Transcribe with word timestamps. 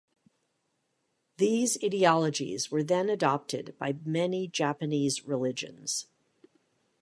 These 1.37 1.77
ideologies 1.83 2.71
were 2.71 2.81
then 2.81 3.07
adopted 3.07 3.75
by 3.77 3.97
many 4.03 4.47
Japanese 4.47 5.27
religions. 5.27 6.07